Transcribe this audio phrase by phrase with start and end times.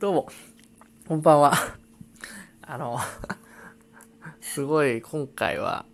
[0.00, 0.28] どうも、
[1.06, 1.52] こんばんは。
[2.62, 2.98] あの、
[4.40, 5.84] すごい今回は、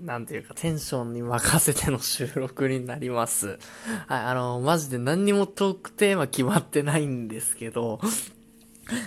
[0.00, 3.46] なんていうかテンションに任せての収録になります。
[3.46, 3.58] はい、
[4.08, 8.00] あの、マジで何にもトークテーマ決まってないんですけど、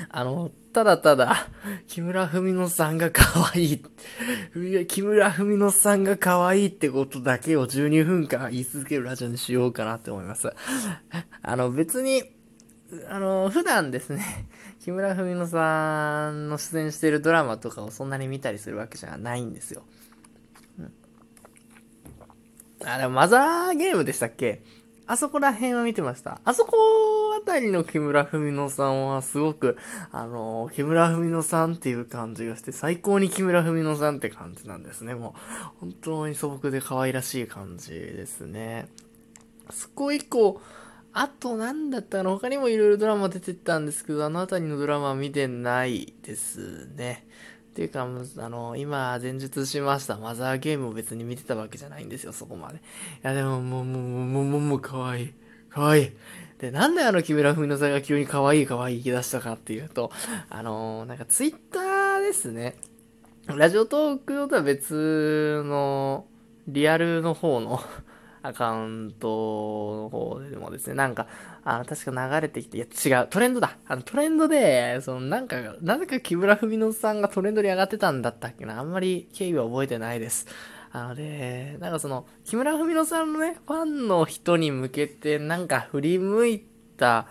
[0.08, 1.50] あの、ただただ、
[1.88, 3.84] 木村文乃さんが可愛い。
[4.88, 10.54] 木村文乃さんが可愛いってことだけを12分間言い続けるラジオにしようかなって思います。
[11.42, 12.37] あの、別に、
[13.10, 14.48] あの、普段ですね、
[14.80, 19.84] 木村文乃さんの出演してるドラマとかをそんなに見たりするわけじゃないんですよ。
[20.80, 20.94] うん、
[22.88, 24.64] あ、でもマザーゲームでしたっけ？
[25.10, 26.42] あそこら辺は見てました。
[26.44, 26.76] あそこ
[27.38, 29.78] あたりの木村文乃さんはすごく、
[30.12, 35.16] あの、木村文乃さんっていう感じがして、最高に木村文乃さんって感じなんですね。
[35.16, 38.90] もう、本当に素朴で可愛らしい感じですね。
[39.70, 40.62] そこ以降、
[41.14, 47.28] あとなんだったの他にもいろいろドラマ出てたんですけど、あのあたりのドラマ見てないですね。
[47.72, 52.78] っていうか、あの、今、前述しましたマザーゲームを別に見てたわけじゃないんですよ、そこまで。
[52.78, 52.80] い
[53.22, 55.34] や、でも、もう、もう、もう、もう、もう、もう、かわいい。
[55.70, 56.12] かわいい。
[56.60, 60.12] で、なんであの木村文乃さんが急に可愛い可愛い言い出したかっていうと、
[60.50, 62.76] あのなんかツイッターですね。
[63.46, 66.26] ラジオトークとは別の、
[66.68, 67.80] リアルの方の
[68.42, 69.28] アカウント
[70.04, 71.28] の方でもですね、なんか、
[71.64, 73.78] あの、確か流れてきて、いや違う、トレンドだ。
[73.88, 78.80] あの、トレンドで、その、なんか、なぜか木村文乃さんがトレンドに上がってたんだったっけな。
[78.80, 80.48] あんまり経緯は覚えてないです。
[80.92, 86.60] あので、なんかその、木村文乃さんのね、ファンの人に向けて、なんか振り向い
[86.98, 87.28] た、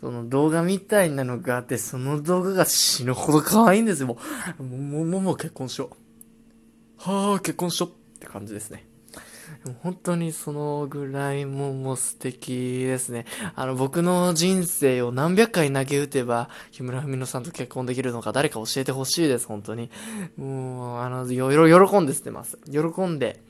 [0.00, 4.08] その動画みたいなのがあって、その動画が死ぬほど可愛いんですよ。
[4.08, 4.18] も
[4.58, 7.10] う、もう、もう、もう結婚しよう。
[7.10, 8.86] はあ、結婚しようって感じですね。
[9.82, 13.26] 本当にそのぐらいももう素敵ですね。
[13.54, 19.90] あの、僕の人生を何百回投げ打てば、木村文乃さんと結婚できるのか誰か教えてほしいです、本当に。
[20.36, 22.58] もう、あの、いろいろ喜んで捨てます。
[22.70, 23.40] 喜んで、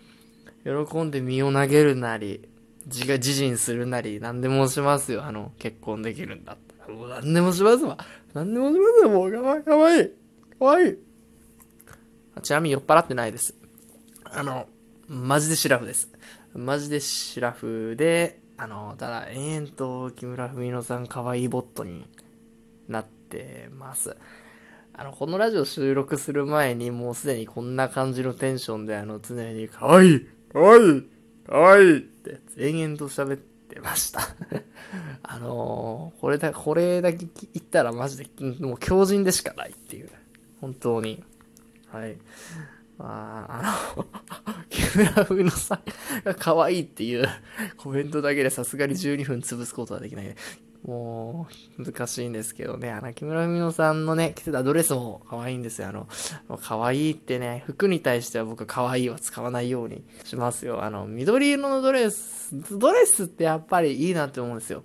[0.65, 2.49] 喜んで身を投げるなり、
[2.87, 5.25] 自が自陣するなり、何でもしますよ。
[5.25, 6.95] あの、結婚できるんだったら。
[6.95, 7.99] もう何でもしますわ。
[8.35, 9.33] 何でもしますよ、もう。
[9.33, 10.09] かわいい、かわいい。
[10.59, 10.99] かわいい。
[12.43, 13.55] ちなみに酔っ払ってないです。
[14.25, 14.67] あの、
[15.09, 16.09] マジでシラフです。
[16.55, 22.07] マジでシラフで、あの、ただ、延々と木村文乃さん可愛いボットに
[22.89, 24.17] なってます。
[24.95, 31.05] あの、このラジオ収録する前にもうすでにこんな感じのテンションで、あの、常に可愛い可愛い
[31.47, 34.21] 可愛いって延々と喋ってました。
[35.23, 37.29] あのー、これだ、これだけ言
[37.59, 38.27] ったらマジで、
[38.61, 40.11] もう強靭でしかないっていう。
[40.61, 41.23] 本当に。
[41.89, 42.17] はい。
[42.97, 44.07] まあ、あの、
[44.75, 45.81] 木村文乃さ
[46.25, 47.29] が可愛いっていう
[47.79, 50.35] コメントだけでさすがに12分潰すことはできない。
[50.85, 51.47] も
[51.79, 52.91] う、難しいんですけどね。
[52.91, 55.89] あの、木村文乃さんのね、着てたドレスも可愛いんですよ。
[55.89, 56.07] あの、
[56.61, 60.85] 可愛いってね、服に対しては僕可愛いは使わないようにしますよ。
[60.85, 64.85] あの、緑色のドレス、ドレスってやっぱりいいなって思うんですよ。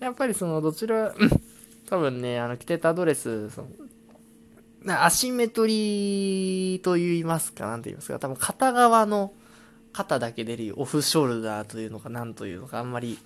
[0.00, 1.14] やっぱりその、どちら、
[1.86, 3.68] 多分ね、あの、着てたドレス、その、
[4.88, 9.32] アシンメトリーと言いますか、なんて言いますか、多分片側の
[9.92, 13.18] 肩だけ出るオフショルダーというのか、なんというのか、あんまり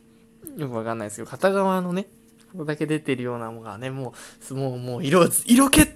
[0.56, 2.06] よくわかんないですけど、片側のね、
[2.52, 4.14] ここだけ出てるようなものがね、も
[4.50, 5.86] う、もう、もう色、色気っ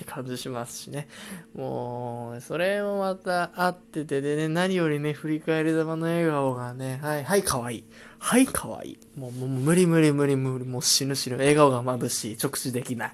[0.00, 1.08] って感じしますしね。
[1.54, 7.84] もう、それもまたあってて、でね、何よりね、振り返り玉の笑顔がね、はい、はい、かわいい。
[8.18, 8.98] はい、可愛い。
[9.16, 11.36] もう、もう、無理無理無理無理、もう死ぬ死ぬ。
[11.36, 12.38] 笑顔が眩しい。
[12.42, 13.12] 直視できない。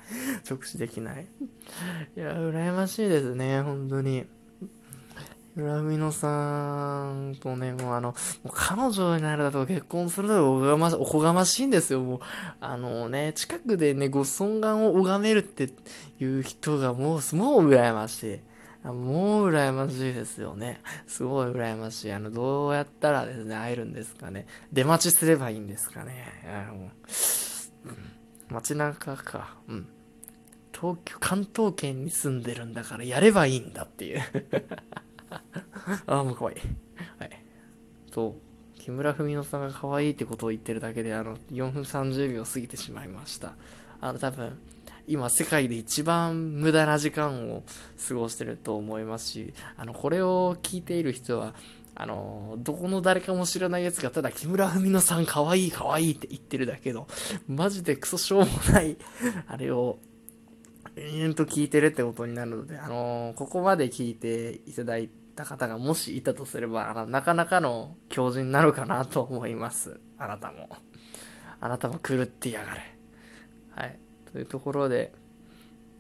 [0.49, 1.27] 直視できない。
[2.17, 4.27] いや、羨ましいですね、本当に。
[5.57, 8.09] 村美乃さんとね、もうあの、
[8.45, 12.21] もう彼女になるだと結婚するのおがましおこがましいんですよ、もう。
[12.61, 15.71] あのね、近くでね、ご尊顔を拝めるって
[16.21, 18.41] いう人がもう、もう羨ましい。
[18.85, 20.83] もう羨ましいですよね。
[21.07, 22.13] すごい羨ましい。
[22.13, 24.47] あの、どうやったらですね、会えるんですかね。
[24.75, 26.45] 出待ちすればいいんですかね。
[26.45, 26.91] あの、うん、
[28.51, 29.57] 街中か。
[29.69, 29.89] うん。
[30.79, 34.23] 東京、関東圏に住んでるんだからやればいいんだっていう。
[36.07, 36.57] ああ、もう可愛い。
[37.19, 37.43] はい。
[38.13, 38.81] そう。
[38.81, 43.55] 木村文乃さんが可愛いってことを言ってるだけで、あの、4分30秒過ぎてしまいました。
[44.01, 44.59] あの、多分、
[45.09, 47.63] 今世界で一番無駄な時間を
[48.09, 51.55] 過ごしてると思いますし、あの、これを聞いている人は、
[51.95, 57.09] あの、どこの誰かも知らないやつが、ただ木村文乃さん可愛い可愛いって言ってるだけの、
[57.49, 58.97] マジでクソしょうもない、
[59.47, 59.99] あれを、
[60.97, 70.01] 延々と聞いてるってことになるので、あのここまで聞いていただいた方がもしいたとすれば、あの、なかなかの強靭になるかなと思います。
[70.19, 70.69] あなたも。
[71.61, 72.81] あなたも狂ってやがれ。
[73.75, 73.99] はい。
[74.33, 75.13] というところで、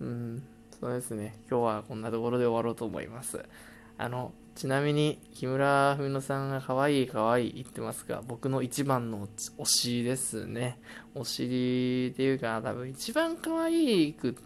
[0.01, 0.43] うん、
[0.81, 1.39] そうですね。
[1.51, 3.45] 今日はこんなところで終わろうと思います。
[3.99, 9.29] あの、ちなみに、木村文乃さんが可愛い可愛い言ってますが、僕の一番の
[9.59, 10.79] 推しですね。
[11.15, 14.37] 推しっていうか、多分一番可愛く、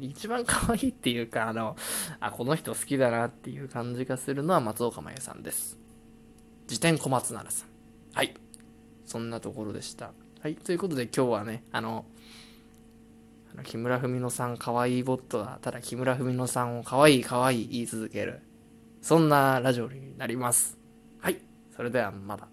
[0.00, 1.76] 一番可愛いっていうか、あの、
[2.20, 5.78] あ、この人好きだなっていう感じがするのは松岡真優さんです。
[6.68, 7.68] 自転小松菜さん。
[8.14, 8.34] はい。
[9.04, 10.12] そんなところでした。
[10.40, 10.56] はい。
[10.56, 12.04] ということで今日はね、あの、
[13.64, 18.42] 木村文乃さん可愛いボットが、ただ木村文乃さんを可愛い可愛い言い続ける。
[19.00, 20.76] そんなラジオになります。
[21.20, 21.40] はい。
[21.74, 22.48] それではまだ。